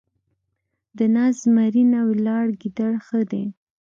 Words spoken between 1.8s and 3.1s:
نه، ولاړ ګيدړ